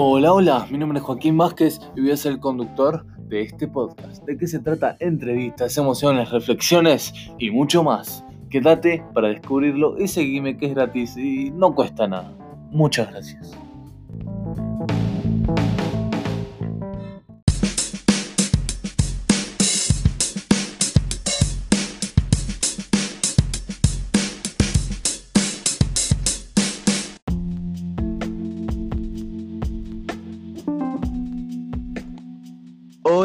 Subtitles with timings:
[0.00, 3.66] Hola, hola, mi nombre es Joaquín Vázquez y voy a ser el conductor de este
[3.66, 4.24] podcast.
[4.24, 4.96] ¿De qué se trata?
[5.00, 8.24] Entrevistas, emociones, reflexiones y mucho más.
[8.48, 12.32] Quédate para descubrirlo y seguime que es gratis y no cuesta nada.
[12.70, 13.58] Muchas gracias.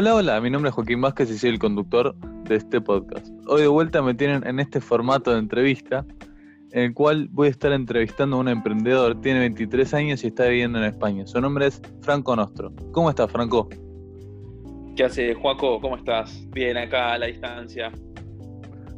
[0.04, 3.26] Hola, hola, mi nombre es Joaquín Vázquez y soy el conductor de este podcast.
[3.48, 6.06] Hoy de vuelta me tienen en este formato de entrevista,
[6.74, 10.44] en el cual voy a estar entrevistando a un emprendedor, tiene 23 años y está
[10.48, 11.26] viviendo en España.
[11.26, 12.74] Su nombre es Franco Nostro.
[12.92, 13.70] ¿Cómo estás, Franco?
[14.98, 15.80] ¿Qué hace, Juaco?
[15.80, 16.50] ¿Cómo estás?
[16.50, 17.90] Bien, acá a la distancia.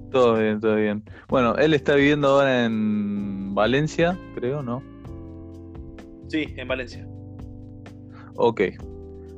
[0.09, 1.03] Todo bien, todo bien.
[1.27, 4.81] Bueno, él está viviendo ahora en Valencia, creo, ¿no?
[6.29, 7.07] Sí, en Valencia.
[8.37, 8.61] Ok,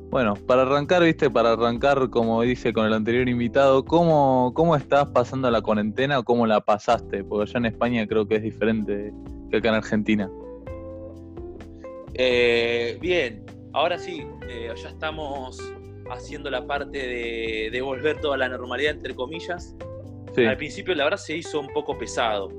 [0.10, 5.10] bueno, para arrancar, viste, para arrancar, como dice con el anterior invitado, ¿cómo, cómo estás
[5.10, 7.24] pasando la cuarentena o cómo la pasaste?
[7.26, 9.14] Porque allá en España creo que es diferente
[9.52, 10.32] que acá en Argentina.
[12.14, 15.62] Eh, bien, ahora sí, eh, ya estamos
[16.10, 19.76] haciendo la parte de, de, volver toda la normalidad, entre comillas.
[20.38, 22.50] Al principio, la verdad, se hizo un poco pesado,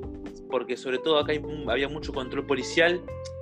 [0.50, 1.32] porque sobre todo acá
[1.68, 3.00] había mucho control policial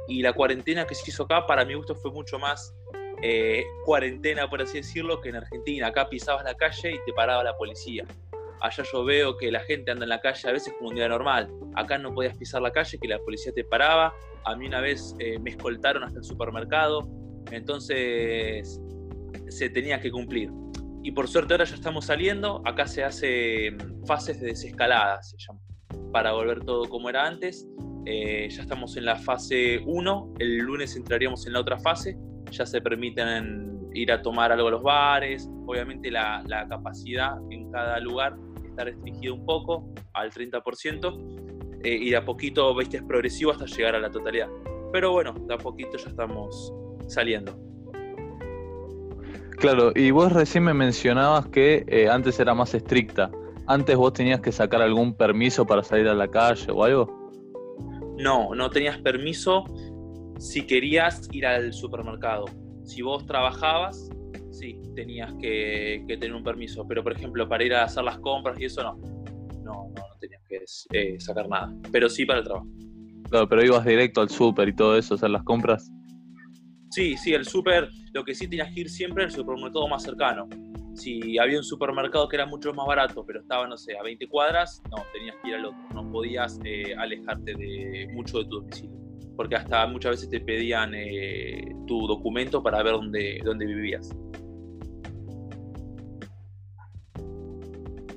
[0.08, 2.74] y la cuarentena que se hizo acá, para mi gusto, fue mucho más
[3.22, 5.88] eh, cuarentena, por así decirlo, que en Argentina.
[5.88, 8.04] Acá pisabas la calle y te paraba la policía.
[8.60, 11.08] Allá yo veo que la gente anda en la calle a veces como un día
[11.08, 11.50] normal.
[11.74, 14.14] Acá no podías pisar la calle, que la policía te paraba.
[14.44, 17.08] A mí una vez eh, me escoltaron hasta el supermercado.
[17.50, 18.80] Entonces
[19.48, 20.50] se tenía que cumplir.
[21.02, 22.62] Y por suerte ahora ya estamos saliendo.
[22.64, 25.60] Acá se hace mm, fases de desescalada, se llama,
[26.12, 27.66] para volver todo como era antes.
[28.06, 30.34] Eh, ya estamos en la fase 1.
[30.38, 32.16] El lunes entraríamos en la otra fase
[32.50, 37.98] ya se permiten ir a tomar algo a los bares, obviamente la, capacidad en cada
[38.00, 43.52] lugar está restringida un poco al 30% eh, y de a poquito, viste, es progresivo
[43.52, 44.48] hasta llegar a la totalidad.
[44.92, 46.72] Pero bueno, de a poquito ya estamos
[47.06, 47.58] saliendo.
[49.58, 53.30] Claro, y vos recién me mencionabas que eh, antes era más estricta.
[53.66, 57.30] ¿Antes vos tenías que sacar algún permiso para salir a la calle o algo?
[58.18, 59.64] No, no tenías permiso
[60.38, 62.46] si querías ir al supermercado.
[62.84, 64.08] Si vos trabajabas,
[64.50, 66.86] sí, tenías que, tener un permiso.
[66.86, 68.96] Pero, por ejemplo, para ir a hacer las compras y eso no.
[69.62, 71.72] No, no, tenías que eh, sacar nada.
[71.90, 72.66] Pero sí para el trabajo.
[73.30, 75.90] Claro, pero ibas directo al súper y todo eso, hacer las compras.
[76.90, 80.48] Sí, sí, el súper, lo que sí tenías que ir siempre al supermercado más cercano.
[80.94, 84.28] Si había un supermercado que era mucho más barato, pero estaba, no sé, a 20
[84.28, 85.78] cuadras, no, tenías que ir al otro.
[85.92, 89.05] No podías eh, alejarte de mucho de tu domicilio
[89.36, 94.10] porque hasta muchas veces te pedían eh, tu documento para ver dónde, dónde vivías.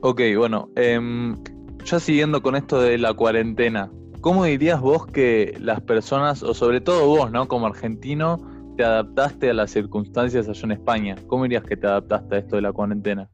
[0.02, 1.36] Ok, bueno, em,
[1.84, 3.92] ya siguiendo con esto de la cuarentena,
[4.22, 7.50] ¿cómo dirías vos que las personas, o sobre todo vos, ¿no?
[7.50, 8.38] Como argentino,
[8.78, 11.16] te adaptaste a las circunstancias allá en España?
[11.28, 13.30] ¿Cómo dirías que te adaptaste a esto de la cuarentena?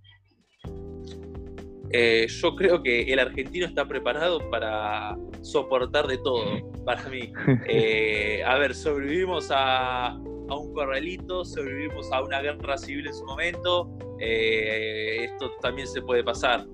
[1.98, 7.32] Eh, yo creo que el argentino está preparado para soportar de todo, para mí.
[7.70, 13.98] Eh, a ver, sobrevivimos a, un corralito, sobrevivimos a una guerra civil en su momento,
[14.20, 16.66] eh, esto también se puede pasar.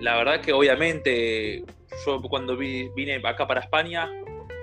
[0.00, 1.64] la verdad que obviamente
[2.04, 4.10] yo cuando vine acá para España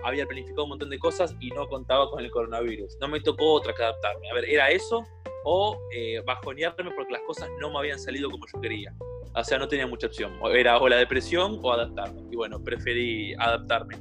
[0.04, 2.98] había planificado un montón de cosas y no contaba con el coronavirus.
[3.00, 4.30] No me tocó otra que adaptarme.
[4.30, 5.06] A ver, era eso
[5.50, 8.94] o eh, bajonearme porque las cosas no me habían salido como yo quería.
[9.34, 10.34] O sea, no tenía mucha opción.
[10.54, 12.22] Era o la depresión o adaptarme.
[12.30, 13.96] Y bueno, preferí adaptarme.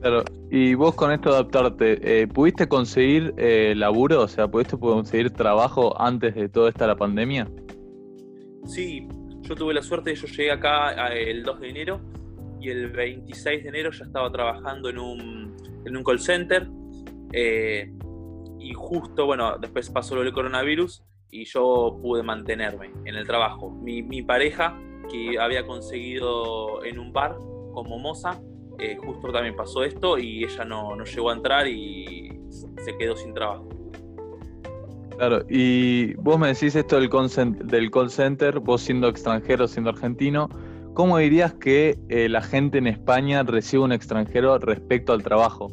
[0.00, 4.22] Claro, y vos con esto de adaptarte, eh, ¿pudiste conseguir eh, laburo?
[4.22, 7.48] O sea, ¿pudiste conseguir trabajo antes de toda esta la pandemia?
[8.64, 9.06] Sí,
[9.42, 12.00] yo tuve la suerte, yo llegué acá el 2 de enero
[12.60, 16.66] y el 26 de enero ya estaba trabajando en un, en un call center.
[17.32, 17.92] Eh,
[18.70, 23.70] y justo, bueno, después pasó lo del coronavirus y yo pude mantenerme en el trabajo.
[23.70, 24.76] Mi, mi pareja,
[25.10, 27.36] que había conseguido en un bar
[27.72, 28.40] como moza,
[28.78, 33.16] eh, justo también pasó esto y ella no, no llegó a entrar y se quedó
[33.16, 33.68] sin trabajo.
[35.16, 39.68] Claro, y vos me decís esto del call, center, del call center, vos siendo extranjero,
[39.68, 40.48] siendo argentino,
[40.92, 45.68] ¿cómo dirías que eh, la gente en España recibe un extranjero respecto al trabajo?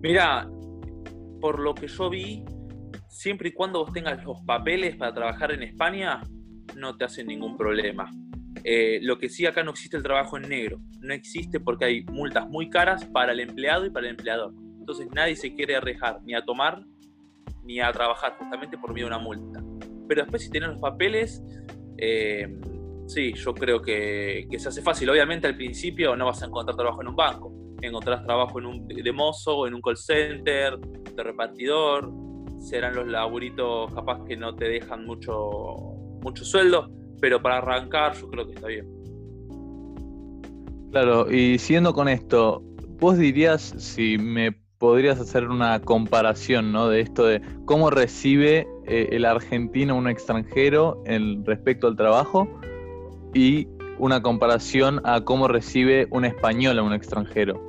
[0.00, 0.48] Mira,
[1.40, 2.44] por lo que yo vi,
[3.08, 6.20] siempre y cuando vos tengas los papeles para trabajar en España,
[6.76, 8.10] no te hacen ningún problema.
[8.64, 10.80] Eh, lo que sí acá no existe el trabajo en negro.
[11.00, 14.52] No existe porque hay multas muy caras para el empleado y para el empleador.
[14.78, 16.82] Entonces nadie se quiere arriesgar ni a tomar
[17.68, 19.62] ni a trabajar justamente por miedo a una multa.
[20.08, 21.44] Pero después si tienen los papeles,
[21.98, 22.48] eh,
[23.06, 25.10] sí, yo creo que, se hace fácil.
[25.10, 27.52] Obviamente al principio no vas a encontrar trabajo en un banco.
[27.80, 32.10] Encontrarás trabajo en un, de mozo, en un call center, de repartidor.
[32.60, 35.80] Serán los laburitos capaz que no te dejan mucho,
[36.22, 36.90] mucho sueldo,
[37.20, 38.86] pero para arrancar yo creo que está bien.
[40.90, 42.62] Claro, y siguiendo con esto,
[42.98, 46.88] vos dirías, si me podrías hacer una comparación ¿no?
[46.88, 52.48] de esto de cómo recibe eh, el argentino un extranjero en respecto al trabajo
[53.34, 57.67] y una comparación a cómo recibe un español a un extranjero.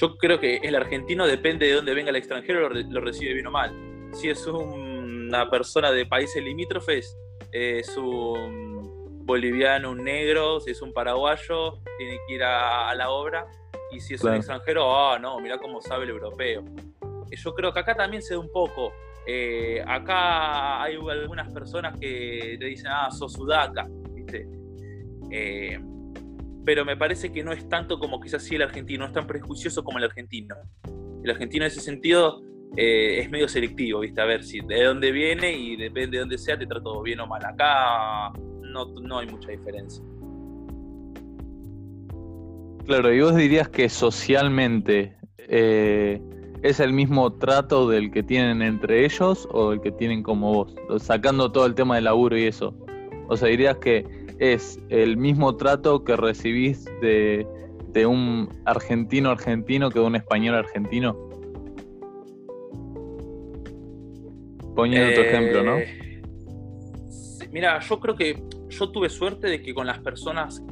[0.00, 3.50] Yo creo que el argentino depende de dónde venga el extranjero, lo, recibe bien o
[3.50, 3.72] mal.
[4.14, 7.16] Si es una persona de países limítrofes,
[7.52, 13.46] es un boliviano, un negro, si es un paraguayo, tiene que ir a la obra
[13.90, 16.64] y si es un extranjero, ah, no, mira cómo sabe el europeo.
[17.30, 18.92] Yo creo que acá también se da un poco.
[19.26, 24.48] Eh, acá hay algunas personas que te dicen, ah, sos sudaca, ¿viste?
[25.30, 25.78] Eh,
[26.64, 29.26] pero me parece que no es tanto como quizás sí el argentino, no es tan
[29.26, 30.56] prejuicioso como el argentino.
[31.22, 32.42] El argentino en ese sentido
[32.76, 34.20] eh, es medio selectivo, ¿viste?
[34.20, 37.26] A ver si de dónde viene y depende de dónde sea, te trato bien o
[37.26, 37.44] mal.
[37.44, 40.04] Acá no, no hay mucha diferencia.
[42.86, 46.20] Claro, y vos dirías que socialmente eh,
[46.62, 50.74] es el mismo trato del que tienen entre ellos o el que tienen como vos,
[51.02, 52.74] sacando todo el tema del laburo y eso.
[53.28, 54.04] O sea, dirías que
[54.40, 57.46] es el mismo trato que recibís de,
[58.06, 61.14] un argentino argentino que de un español argentino.
[64.74, 65.78] Poniendo tu ejemplo, ¿no?
[65.78, 66.22] Eh,
[67.52, 70.62] mira, yo creo que yo tuve suerte de que con las personas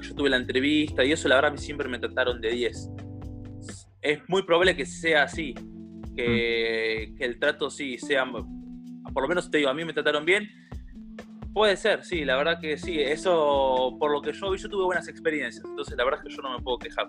[0.00, 2.90] yo tuve la entrevista y eso, la verdad, siempre me trataron de 10.
[4.02, 5.54] Es muy probable que sea así,
[6.14, 7.22] que, mm.
[7.22, 8.24] el trato sí sea,
[9.12, 10.48] por lo menos te digo, a mí me trataron bien.
[11.58, 13.00] Puede ser, sí, la verdad que sí.
[13.00, 15.64] Eso, por lo que yo vi, yo tuve buenas experiencias.
[15.64, 17.08] Entonces, la verdad es que yo no me puedo quejar.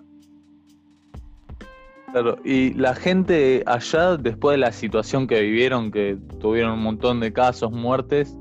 [2.10, 7.20] Claro, y la gente allá, después de la situación que vivieron, que tuvieron un montón
[7.20, 8.36] de casos, muertes,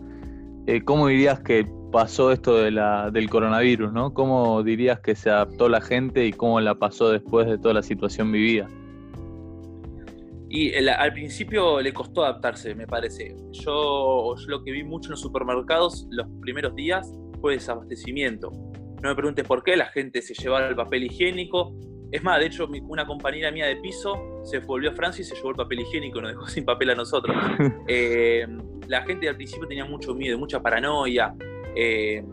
[0.66, 4.12] eh, ¿cómo dirías que pasó esto de la, del coronavirus, ¿no?
[4.12, 7.84] ¿Cómo dirías que se adaptó la gente y cómo la pasó después de toda la
[7.84, 8.68] situación vivida?
[10.50, 13.36] Y al principio le costó adaptarse, me parece.
[13.52, 18.50] Yo, lo que vi mucho en los supermercados los primeros días fue desabastecimiento.
[19.02, 21.76] No me preguntes por qué, la gente se llevaba el papel higiénico.
[22.12, 25.36] Es más, de hecho, una compañera mía de piso se volvió a Francia y se
[25.36, 27.36] llevó el papel higiénico, nos dejó sin papel a nosotros.
[27.88, 28.46] Eh,
[28.88, 31.34] la gente al principio tenía mucho miedo, mucha paranoia.
[31.76, 32.24] Eh,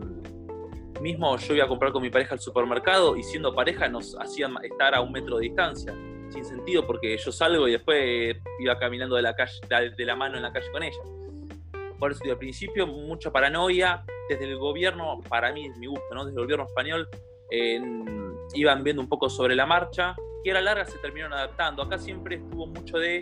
[1.01, 4.55] mismo yo iba a comprar con mi pareja al supermercado y siendo pareja nos hacían
[4.63, 5.93] estar a un metro de distancia,
[6.29, 10.37] sin sentido porque yo salgo y después iba caminando de la, calle, de la mano
[10.37, 11.01] en la calle con ella.
[11.99, 14.03] Por eso, al principio, mucha paranoia.
[14.29, 16.25] Desde el gobierno, para mí es mi gusto, ¿no?
[16.25, 17.07] Desde el gobierno español
[18.53, 21.81] iban viendo un poco sobre la marcha y a la larga se terminaron adaptando.
[21.81, 23.21] Acá siempre estuvo mucho de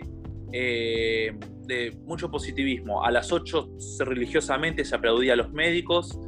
[0.52, 1.32] eh,
[1.66, 3.04] de mucho positivismo.
[3.04, 3.68] A las 8
[4.00, 6.18] religiosamente se aplaudía a los médicos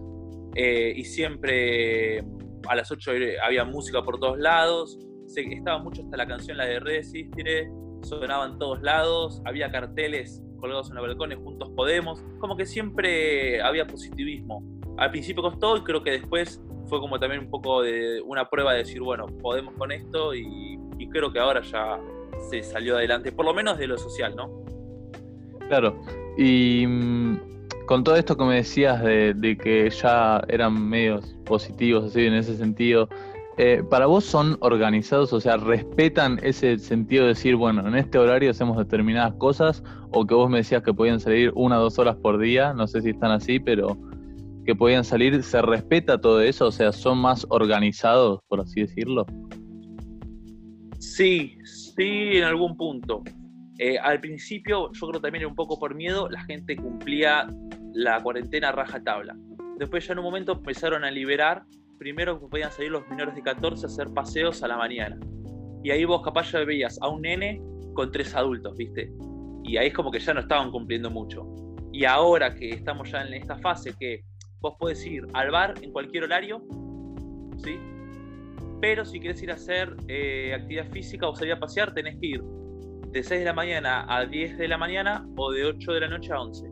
[0.56, 2.24] eh, y siempre
[2.68, 3.12] a las 8
[3.44, 4.98] había música por todos lados.
[5.28, 7.70] Se, estaba mucho hasta la canción, la de Resistiré,
[8.02, 13.62] sonaba en todos lados, había carteles colgados en los balcones, Juntos Podemos, como que siempre
[13.62, 14.62] había positivismo.
[14.96, 18.72] Al principio costó y creo que después fue como también un poco de una prueba
[18.72, 20.76] de decir, bueno, podemos con esto y
[21.12, 22.00] creo que ahora ya
[22.50, 24.64] se salió adelante, por lo menos de lo social, ¿no?
[25.68, 26.00] Claro,
[26.36, 27.40] y mm,
[27.86, 32.56] con todo esto que me decías de, que ya eran medios positivos, así en ese
[32.56, 33.08] sentido,
[33.58, 38.18] eh, ¿para vos son organizados, o sea, respetan ese sentido de decir, bueno, en este
[38.18, 41.98] horario hacemos determinadas cosas, o que vos me decías que podían salir una o dos
[41.98, 43.96] horas por día, no sé si están así, pero
[44.64, 46.66] que podían salir, ¿se respeta todo eso?
[46.66, 49.26] O sea, ¿son más organizados, por así decirlo?
[50.98, 51.58] Sí,
[51.98, 53.24] Sí, en algún punto.
[53.76, 57.48] Eh, al principio, yo creo también un poco por miedo, la gente cumplía
[57.92, 59.36] la cuarentena raja tabla.
[59.78, 61.64] Después ya en un momento empezaron a liberar,
[61.98, 65.18] primero podían salir los menores de 14 a hacer paseos a la mañana.
[65.82, 67.60] Y ahí vos capaz ya veías a un nene
[67.94, 69.12] con tres adultos, ¿viste?
[69.64, 71.46] Y ahí es como que ya no estaban cumpliendo mucho.
[71.92, 74.22] Y ahora que estamos ya en esta fase que
[74.60, 76.62] vos podés ir al bar en cualquier horario,
[77.58, 77.78] ¿sí?
[78.80, 82.26] Pero si quieres ir a hacer eh, actividad física o salir a pasear, tenés que
[82.26, 86.00] ir de 6 de la mañana a 10 de la mañana o de 8 de
[86.00, 86.70] la noche a 11.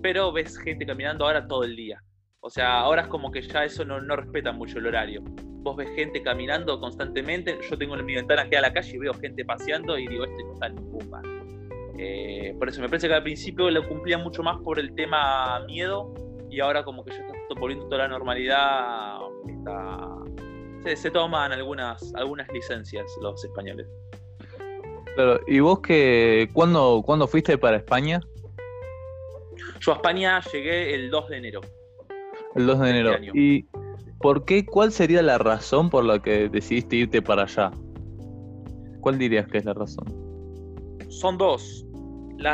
[0.00, 2.02] Pero ves gente caminando ahora todo el día.
[2.44, 5.22] O sea, ahora es como que ya eso no, no respeta mucho el horario.
[5.24, 8.98] Vos ves gente caminando constantemente, yo tengo en mi ventana que a la calle y
[8.98, 11.22] veo gente paseando y digo, este no está en ningún bar.
[11.98, 15.60] Eh, por eso me parece que al principio lo cumplía mucho más por el tema
[15.66, 16.12] miedo
[16.50, 19.20] y ahora como que ya está volviendo toda la normalidad,
[20.84, 23.86] se, toman algunas, algunas licencias los españoles.
[25.14, 28.20] Claro, ¿y vos que cuándo, cuándo fuiste para España?
[29.78, 31.60] Yo a España llegué el 2 de enero.
[32.54, 33.12] El 2 de enero.
[33.34, 33.66] ¿Y
[34.18, 34.64] por qué?
[34.64, 37.70] ¿Cuál sería la razón por la que decidiste irte para allá?
[39.00, 40.06] ¿Cuál dirías que es la razón?
[41.08, 41.86] Son dos.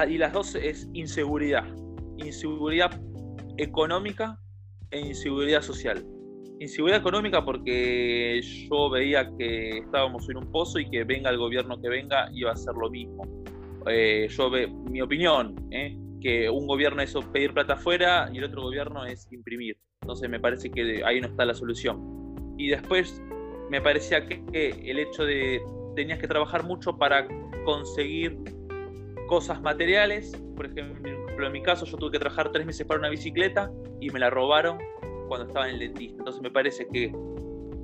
[0.08, 1.64] y las dos es inseguridad.
[2.16, 2.90] Inseguridad
[3.56, 4.38] económica
[4.90, 6.04] e inseguridad social.
[6.60, 11.80] Inseguridad económica porque yo veía que estábamos en un pozo y que venga el gobierno
[11.80, 13.22] que venga iba a ser lo mismo.
[13.86, 18.44] Eh, yo ve, mi opinión, eh, que un gobierno es pedir plata afuera y el
[18.44, 19.76] otro gobierno es imprimir.
[20.02, 22.54] Entonces me parece que ahí no está la solución.
[22.56, 23.22] Y después
[23.70, 25.60] me parecía que, el hecho de
[25.94, 27.28] tenías que trabajar mucho para
[27.64, 28.38] conseguir
[29.28, 30.32] cosas materiales.
[30.56, 34.08] Por ejemplo, en mi caso yo tuve que trabajar tres meses para una bicicleta y
[34.10, 34.78] me la robaron
[35.28, 36.16] cuando estaba en el dentista.
[36.18, 37.12] Entonces me parece que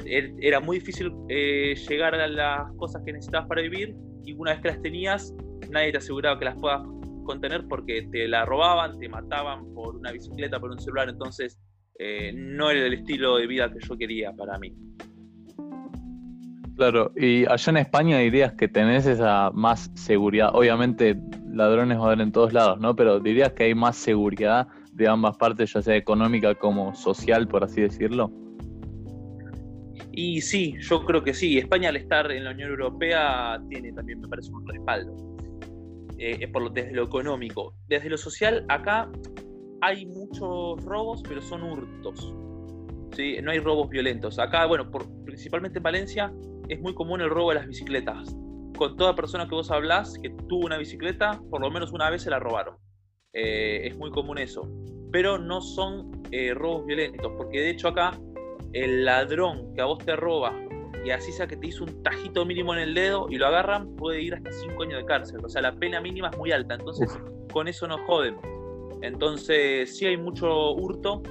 [0.06, 3.94] er, era muy difícil eh, llegar a las cosas que necesitabas para vivir
[4.24, 5.34] y una vez que las tenías,
[5.70, 6.80] nadie te aseguraba que las puedas
[7.24, 11.58] contener porque te la robaban, te mataban por una bicicleta, por un celular, entonces
[11.98, 14.74] eh, no era el estilo de vida que yo quería para mí.
[16.76, 20.50] Claro, y allá en España dirías que tenés esa más seguridad.
[20.54, 21.16] Obviamente
[21.52, 22.96] ladrones va a haber en todos lados, ¿no?
[22.96, 27.62] Pero dirías que hay más seguridad de ambas partes, ya sea económica como social, por
[27.62, 28.30] así decirlo.
[30.10, 31.58] Y sí, yo creo que sí.
[31.58, 35.36] España al estar en la Unión Europea tiene también, me parece, un respaldo.
[36.18, 37.74] Eh, por lo, desde lo económico.
[37.88, 39.10] Desde lo social, acá
[39.84, 42.34] hay muchos robos, pero son hurtos.
[43.12, 43.36] ¿sí?
[43.42, 44.38] No hay robos violentos.
[44.38, 46.32] Acá, bueno, por, principalmente en Valencia,
[46.68, 48.34] es muy común el robo de las bicicletas.
[48.78, 52.22] Con toda persona que vos hablás que tuvo una bicicleta, por lo menos una vez
[52.22, 52.76] se la robaron.
[53.34, 54.66] Eh, es muy común eso.
[55.12, 58.18] Pero no son eh, robos violentos, porque de hecho acá
[58.72, 60.52] el ladrón que a vos te roba
[61.04, 63.94] y así sea que te hizo un tajito mínimo en el dedo y lo agarran,
[63.94, 65.44] puede ir hasta 5 años de cárcel.
[65.44, 67.16] O sea, la pena mínima es muy alta, entonces
[67.52, 68.36] con eso no joden.
[69.02, 71.22] Entonces sí hay mucho hurto,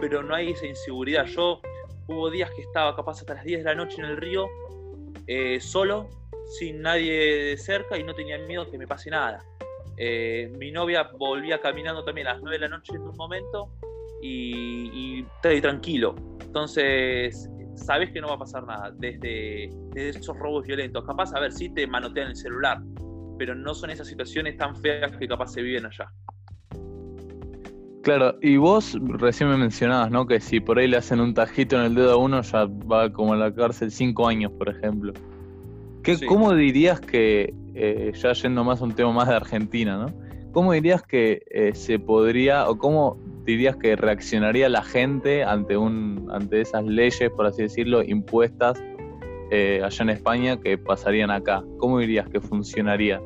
[0.00, 1.26] pero no hay esa inseguridad.
[1.26, 1.60] Yo
[2.08, 4.46] hubo días que estaba capaz hasta las 10 de la noche en el río,
[5.26, 6.08] eh, solo,
[6.58, 9.44] sin nadie de cerca y no tenía miedo que me pase nada.
[9.96, 13.70] Eh, mi novia volvía caminando también a las 9 de la noche en un momento
[14.22, 16.14] y, y tranquilo.
[16.40, 21.04] Entonces, sabes que no va a pasar nada desde, esos robos violentos.
[21.04, 22.80] Capaz, a ver, si te manotean el celular,
[23.38, 26.12] pero no son esas situaciones tan feas que capaz se viven allá.
[28.02, 30.26] Claro, y vos recién me mencionabas, ¿no?
[30.26, 33.12] Que si por ahí le hacen un tajito en el dedo a uno, ya va
[33.12, 35.12] como a la cárcel cinco años, por ejemplo.
[36.02, 40.06] ¿Qué, ¿Cómo dirías que, eh, ya yendo más a un tema más de Argentina, ¿no?
[40.50, 46.28] ¿Cómo dirías que eh, se podría, o cómo dirías que reaccionaría la gente ante, un,
[46.32, 48.82] ante esas leyes, por así decirlo, impuestas
[49.52, 51.62] eh, allá en España que pasarían acá?
[51.78, 53.20] ¿Cómo dirías que funcionaría?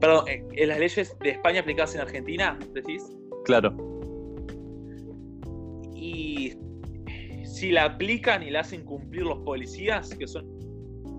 [0.00, 3.02] Perdón, ¿en eh, las leyes de España aplicadas en Argentina, decís?
[3.44, 3.74] Claro.
[5.94, 6.54] Y
[7.44, 10.46] si la aplican y la hacen cumplir los policías, que son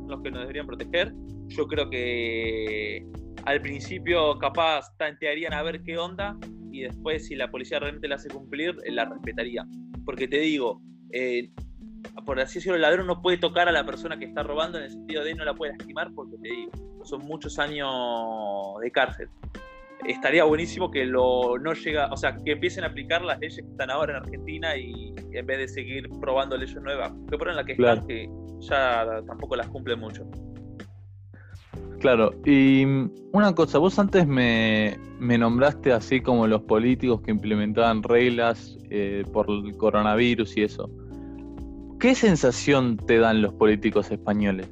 [0.07, 1.13] los que nos deberían proteger,
[1.47, 3.05] yo creo que
[3.45, 6.37] al principio capaz tantearían a ver qué onda
[6.71, 9.65] y después si la policía realmente la hace cumplir, eh, la respetaría.
[10.05, 10.81] Porque te digo,
[11.11, 11.51] eh,
[12.25, 14.85] por así decirlo, el ladrón no puede tocar a la persona que está robando en
[14.85, 16.71] el sentido de no la puede lastimar porque te digo,
[17.03, 17.89] son muchos años
[18.81, 19.29] de cárcel.
[20.05, 23.71] Estaría buenísimo que lo no llega, o sea, que empiecen a aplicar las leyes que
[23.71, 27.65] están ahora en Argentina y en vez de seguir probando leyes nuevas, que ponen la
[27.65, 28.29] que están que
[28.61, 30.25] ya tampoco las cumplen mucho.
[31.99, 32.85] Claro, y
[33.33, 39.49] una cosa, vos antes me, nombraste así como los políticos que implementaban reglas eh, por
[39.49, 40.89] el coronavirus y eso.
[41.99, 44.67] ¿Qué sensación te dan los políticos españoles?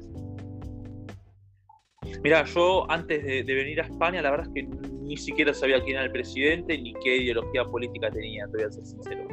[2.22, 4.62] Mira, yo antes de, venir a España, la verdad es que
[5.02, 8.70] ni siquiera sabía quién era el presidente ni qué ideología política tenía, te voy a
[8.70, 9.28] ser sincero.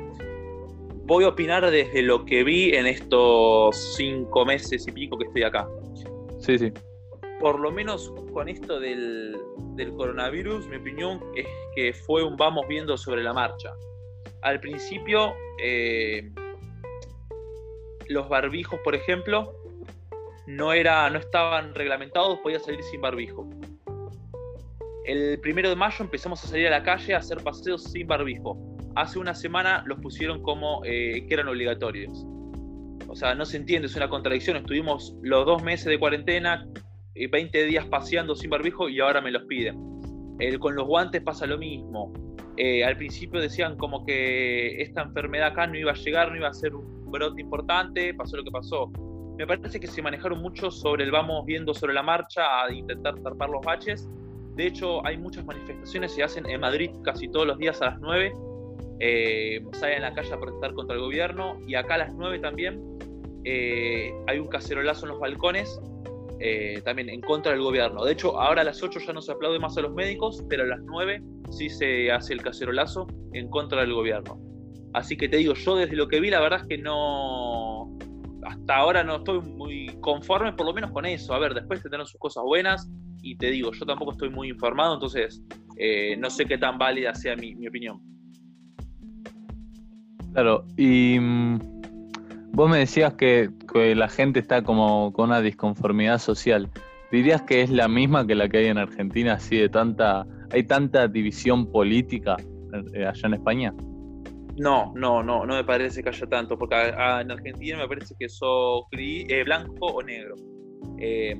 [1.06, 5.44] Voy a opinar desde lo que vi en estos cinco meses y pico que estoy
[5.44, 5.68] acá.
[6.40, 6.72] Sí, sí
[7.40, 9.38] por lo menos con esto del,
[9.98, 13.74] coronavirus, mi opinión es que fue un vamos viendo sobre la marcha.
[14.42, 16.32] Al principio, eh,
[18.10, 19.54] los barbijos, por ejemplo,
[20.48, 23.50] no, era, no estaban reglamentados, podía salir sin barbijo.
[25.06, 28.58] El primero de mayo empezamos a salir a la calle a hacer paseos sin barbijo.
[28.96, 32.26] hace una semana los pusieron como eh, que eran obligatorios.
[33.08, 34.58] O sea, no se entiende, es una contradicción.
[34.58, 36.66] Estuvimos los dos meses de cuarentena,
[37.16, 39.78] y 20 días paseando sin barbijo y ahora me los piden.
[40.60, 42.14] con los guantes pasa lo mismo.
[42.58, 46.50] Eh, al principio decían como que esta enfermedad acá no iba a llegar, no iba
[46.50, 48.92] a ser un brote importante, pasó lo que pasó.
[49.38, 53.16] Me parece que se manejaron mucho sobre el vamos viendo sobre la marcha a intentar
[53.22, 54.08] tapar los baches.
[54.56, 58.00] De hecho, hay muchas manifestaciones, se hacen en Madrid casi todos los días a las
[58.00, 58.34] 9.
[59.00, 62.40] Eh, salen a la calle a protestar contra el gobierno y acá a las 9
[62.40, 62.82] también
[63.44, 65.82] eh, hay un cacerolazo en los balcones
[66.40, 68.04] eh, también en contra del gobierno.
[68.04, 70.64] De hecho, ahora a las 8 ya no se aplaude más a los médicos, pero
[70.64, 74.38] a las 9 sí se hace el cacerolazo en contra del gobierno.
[74.96, 77.98] Así que te digo, yo desde lo que vi, la verdad es que no.
[78.46, 81.34] Hasta ahora no estoy muy conforme, por lo menos con eso.
[81.34, 82.90] A ver, después tendrán sus cosas buenas.
[83.22, 85.44] Y te digo, yo tampoco estoy muy informado, entonces
[85.78, 88.00] eh, no sé qué tan válida sea mi, opinión.
[90.32, 91.60] Claro, y mm,
[92.54, 96.70] Vos me decías que, la gente está como con una disconformidad social.
[97.12, 100.64] ¿Dirías que es la misma que la que hay en Argentina, así de tanta, hay
[100.64, 102.38] tanta división política
[102.94, 103.74] eh, allá en España?
[104.58, 108.30] No, no, no, no me parece que haya tanto, porque en Argentina me parece que
[108.30, 110.36] sos eh, blanco o negro.
[110.98, 111.36] Eh,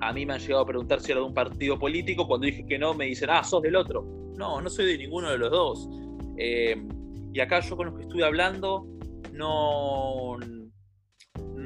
[0.00, 2.66] a mí me han llegado a preguntar si era de un partido político, cuando dije
[2.66, 4.04] que no, me dicen, ah, sos del otro.
[4.36, 5.88] No, no soy de ninguno de los dos.
[6.36, 8.86] y acá yo con los que estuve hablando,
[9.32, 10.36] no,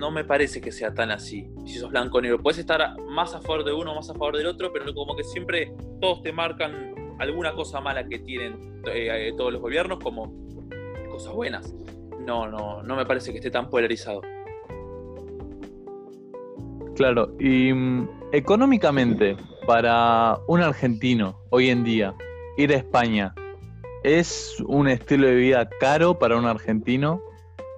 [0.01, 1.47] no me parece que sea tan así.
[1.67, 4.37] Si sos blanco o negro, puedes estar más a favor de uno, más a favor
[4.37, 9.33] del otro, pero como que siempre todos te marcan alguna cosa mala que tienen eh,
[9.37, 10.33] todos los gobiernos como
[11.11, 11.75] cosas buenas.
[12.27, 14.23] No, no, no me parece que esté tan polarizado.
[16.97, 19.37] Claro, y mm, económicamente,
[19.67, 22.15] para un argentino hoy en día,
[22.57, 23.35] ir a España,
[24.03, 27.23] ¿es un estilo de vida caro para un argentino?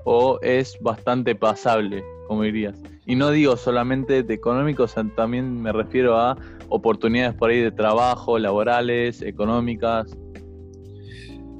[0.04, 2.80] o es bastante pasable, como dirías.
[3.06, 6.36] Y no digo solamente de económicos, también me refiero a
[6.72, 10.16] oportunidades por ahí de trabajo, laborales, económicas.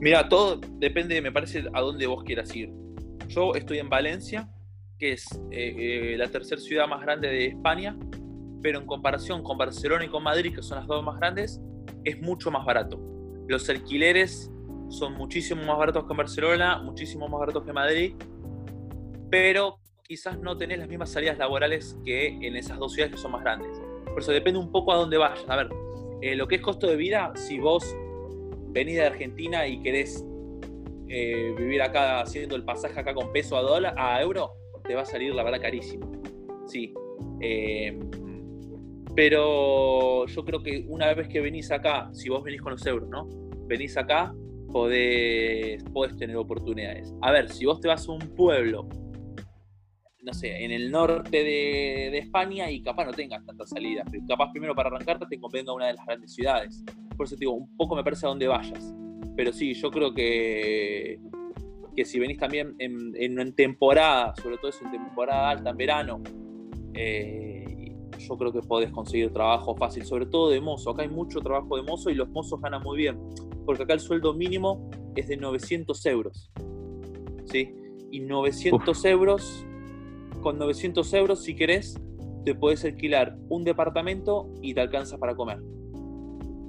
[0.01, 2.73] Mira, todo depende, me parece, a dónde vos quieras ir.
[3.29, 4.49] Yo estoy en Valencia,
[4.99, 7.97] que es eh, eh, la tercera ciudad más grande de España,
[8.63, 11.61] pero en comparación con Barcelona y con Madrid, que son las dos más grandes,
[12.05, 12.99] es mucho más barato.
[13.49, 14.51] Los alquileres
[14.89, 18.15] son muchísimo más baratos que en Barcelona, muchísimo más baratos que en Madrid,
[19.31, 23.33] pero quizás no tenés las mismas salidas laborales que en esas dos ciudades que son
[23.33, 23.82] más grandes.
[24.13, 25.45] Por eso depende un poco a dónde vayas.
[25.49, 25.69] A ver,
[26.21, 27.97] eh, lo que es costo de vida, si vos
[28.69, 30.25] venís de Argentina y querés
[31.09, 34.53] eh, vivir acá haciendo el pasaje acá con peso a dólar, a euro,
[34.85, 36.11] te va a salir la verdad carísimo.
[36.67, 36.95] Sí.
[37.41, 37.99] Eh,
[39.15, 43.09] pero yo creo que una vez que venís acá, si vos venís con los euros,
[43.09, 43.29] ¿no?
[43.67, 44.35] Venís acá,
[44.71, 47.13] podés, podés tener oportunidades.
[47.21, 48.89] A ver, si vos te vas a un pueblo
[50.23, 54.07] no sé, en el norte de, España y capaz no tengas tantas salidas.
[54.29, 56.85] Capaz primero para arrancarte te convenga una de las grandes ciudades.
[57.17, 58.95] Por eso te digo, un poco me parece a dónde vayas.
[59.37, 61.19] Pero sí, yo creo que,
[61.97, 66.23] que si venís también en, en, temporada, sobre todo en temporada alta, en verano,
[66.95, 70.91] eh, yo creo que podés conseguir trabajo fácil, sobre todo de mozo.
[70.91, 73.19] Acá hay mucho trabajo de mozo y los mozos ganan muy bien,
[73.65, 76.53] porque acá el sueldo mínimo es de 900 euros.
[77.47, 77.75] ¿Sí?
[78.11, 79.67] Y 900 euros
[80.43, 81.99] con 900 euros, si querés,
[82.45, 85.59] te puedes alquilar un departamento y te alcanza para comer.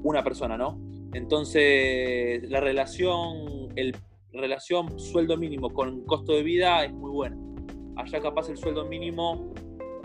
[0.04, 0.80] Una persona, ¿no?
[1.14, 3.96] Entonces, la relación, el
[4.32, 7.38] relación sueldo mínimo con costo de vida es muy buena.
[7.96, 9.54] Allá capaz el sueldo mínimo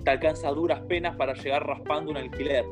[0.04, 2.64] te alcanza a duras penas para llegar raspando un alquiler.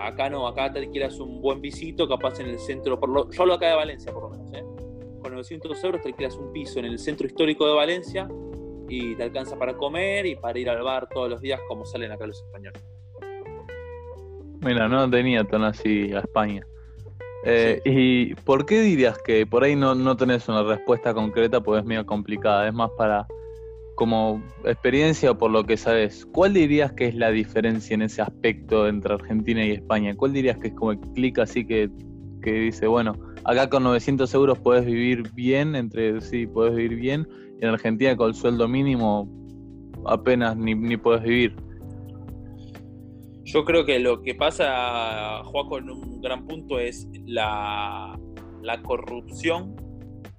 [0.00, 3.46] Acá no, acá te alquilas un buen visito, capaz en el centro, por lo, yo
[3.46, 4.64] lo acá de Valencia por lo menos, ¿eh?
[5.20, 8.28] con 900 euros te alquilas un piso en el centro histórico de Valencia
[8.96, 12.12] y te alcanza para comer y para ir al bar todos los días como salen
[12.12, 12.82] acá los españoles.
[14.60, 16.64] Mira, no tenía tan así a España.
[17.44, 21.60] Eh, ¿Y por qué dirías que por ahí no, no tenés una respuesta concreta?
[21.60, 22.66] Porque es medio complicada.
[22.66, 23.26] Es más para
[23.94, 26.26] como experiencia o por lo que sabes.
[26.32, 30.14] ¿Cuál dirías que es la diferencia en ese aspecto entre Argentina y España?
[30.16, 31.90] ¿Cuál dirías que es como el clic así que,
[32.42, 37.28] que dice, bueno, acá con 900 euros puedes vivir bien, entre sí, puedes vivir bien,
[37.64, 39.28] en Argentina con el sueldo mínimo
[40.06, 41.56] apenas ni, puedes vivir.
[43.44, 48.18] Yo creo que lo que pasa, Juaco, en un gran punto es la,
[48.62, 49.76] la corrupción.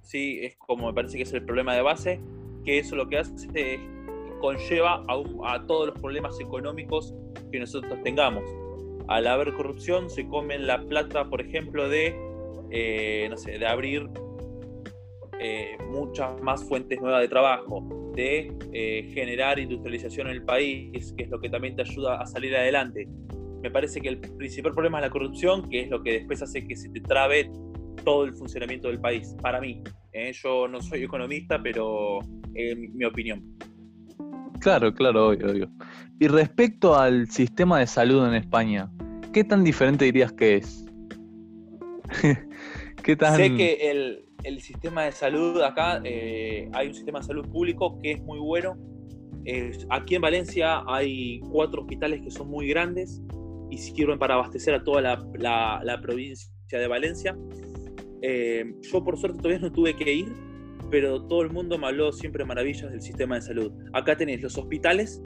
[0.02, 2.22] Sí, es como me parece que es el problema de base,
[2.64, 3.80] que eso lo que hace es
[4.40, 7.14] conlleva a, a todos los problemas económicos
[7.52, 8.44] que nosotros tengamos.
[9.08, 12.16] Al haber corrupción se comen la plata, por ejemplo, de,
[12.72, 14.10] eh, no sé, de abrir
[15.40, 21.24] eh, muchas más fuentes nuevas de trabajo, de eh, generar industrialización en el país, que
[21.24, 23.08] es lo que también te ayuda a salir adelante.
[23.62, 26.66] Me parece que el principal problema es la corrupción, que es lo que después hace
[26.66, 27.52] que se te trabe
[28.04, 29.84] todo el funcionamiento del país, para mí.
[30.14, 30.32] ¿eh?
[30.34, 32.20] Yo no soy economista, pero
[32.54, 33.44] es mi, opinión.
[34.62, 35.70] Claro, claro, obvio, obvio.
[36.20, 38.90] Y respecto al sistema de salud en España,
[39.34, 40.86] ¿qué tan diferente dirías que es?
[43.04, 43.36] ¿Qué tan...
[43.36, 48.00] Sé que el, el sistema de salud acá, eh, hay un sistema de salud público
[48.02, 48.78] que es muy bueno.
[49.90, 53.22] aquí en Valencia hay cuatro hospitales que son muy grandes
[53.70, 57.38] y sirven para abastecer a toda la, provincia de Valencia.
[58.22, 60.34] Eh, yo por suerte todavía no tuve que ir,
[60.90, 63.72] pero todo el mundo me habló siempre maravillas del sistema de salud.
[63.94, 65.22] Acá tenés los hospitales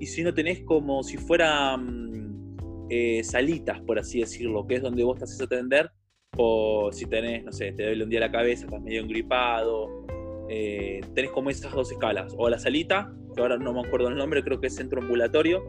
[0.00, 2.46] y si no tenés como si fueran
[2.90, 5.90] eh, salitas, por así decirlo, que es donde vos te haces atender
[6.36, 10.04] o si tenés, no sé, te duele un día la cabeza, estás medio engripado,
[10.48, 14.16] eh, tenés como esas dos escalas, o la salita, que ahora no me acuerdo el
[14.16, 15.64] nombre, creo que es centro ambulatorio,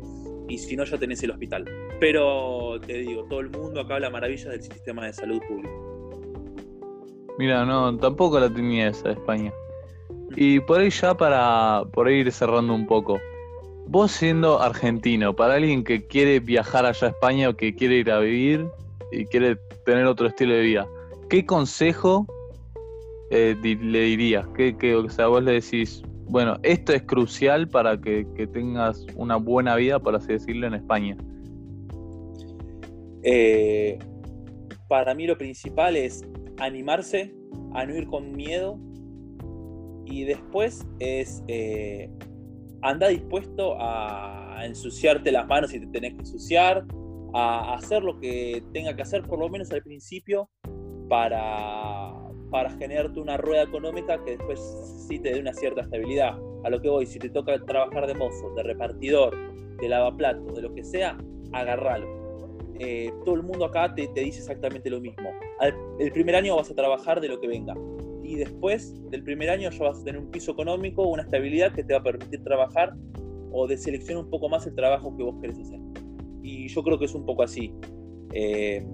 [0.48, 1.66] y si no ya tenés el hospital.
[2.00, 5.86] Pero te digo, todo el mundo acá habla maravillas del sistema de salud público.
[7.38, 9.52] Mira, no, tampoco la tenía esa de España.
[10.36, 13.20] Y por ahí ya para por ir cerrando un poco.
[13.88, 18.12] Vos siendo argentino, para alguien que quiere viajar allá a España o que quiere ir
[18.12, 18.66] a vivir,
[19.12, 20.88] y quiere tener otro estilo de vida,
[21.30, 22.26] ¿qué consejo
[23.32, 24.46] eh, le dirías?
[24.56, 29.76] ¿Qué, o sea, vos le decís, bueno, esto es crucial para que, tengas una buena
[29.76, 31.18] vida, por así decirlo, en España?
[33.24, 33.98] Eh,
[34.88, 36.26] para mí lo principal es
[36.60, 37.34] animarse,
[37.74, 38.80] a no ir con miedo
[40.06, 42.10] y después es eh,
[42.82, 46.86] anda dispuesto a ensuciarte las manos si te tenés que ensuciar,
[47.38, 50.50] a hacer lo que tenga que hacer, por lo menos al principio,
[51.10, 52.14] para,
[52.50, 54.60] para generarte una rueda económica que después
[55.06, 56.40] sí te dé una cierta estabilidad.
[56.64, 59.36] A lo que voy, si te toca trabajar de mozo, de repartidor,
[59.82, 61.18] de lavaplato, de lo que sea,
[61.52, 62.08] agarralo.
[62.80, 65.30] Eh, todo el mundo acá te, te dice exactamente lo mismo.
[66.00, 67.74] el primer año vas a trabajar de lo que venga.
[68.24, 71.84] Y después del primer año ya vas a tener un piso económico, una estabilidad que
[71.84, 72.94] te va a permitir trabajar
[73.52, 75.85] o de seleccionar un poco más el trabajo que vos querés hacer
[76.46, 77.74] y yo creo que es un poco así.
[78.32, 78.86] Eh,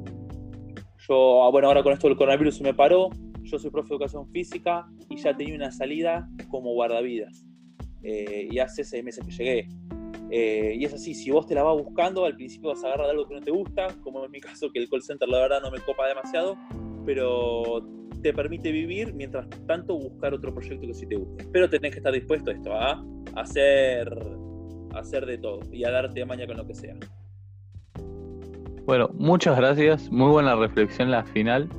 [1.08, 3.10] yo, ah, bueno, ahora con esto del coronavirus se me paró,
[3.44, 7.46] yo soy profe de educación física y ya tenía una salida como guardavidas.
[8.04, 9.68] Eh, y hace seis meses que llegué.
[10.32, 13.10] Eh, y es así, si vos te la vas buscando, al principio vas a agarrar
[13.10, 15.62] algo que no te gusta, como en mi caso, que el call center la verdad
[15.62, 16.58] no me copa demasiado,
[17.06, 17.86] pero
[18.22, 21.46] te permite vivir, mientras tanto buscar otro proyecto que sí te guste.
[21.52, 23.04] Pero tenés que estar dispuesto a esto, a
[23.36, 24.08] hacer,
[24.94, 26.96] a hacer de todo y a darte maña con lo que sea.
[28.86, 30.12] Bueno, muchas gracias.
[30.12, 31.70] Muy buena reflexión la final.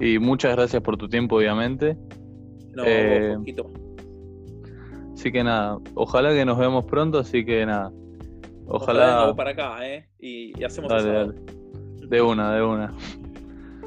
[0.00, 1.96] Y muchas gracias por tu tiempo, obviamente.
[2.74, 3.70] No, eh, poquito.
[5.12, 7.92] Así que nada, ojalá que nos vemos pronto, así que nada.
[8.66, 9.34] Ojalá.
[9.36, 10.08] para acá, ¿eh?
[10.18, 11.34] Y, hacemos dale,
[12.08, 12.94] De una, de una.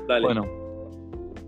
[0.07, 0.25] Dale.
[0.25, 0.45] Bueno,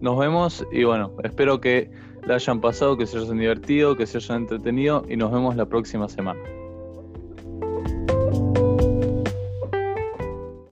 [0.02, 1.92] nos vemos y bueno, espero que
[2.26, 5.68] la hayan pasado, que se hayan divertido, que se hayan entretenido y nos vemos la
[5.68, 6.40] próxima semana.